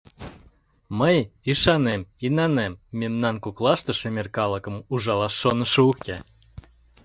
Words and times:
Мый 0.99 1.17
ӱшанем, 1.51 2.01
инанем, 2.25 2.73
мемнан 2.99 3.35
коклаште 3.45 3.91
шемер 3.99 4.27
калыкым 4.37 4.75
ужалаш 4.93 5.33
шонышо 5.41 5.81
уке! 5.91 6.17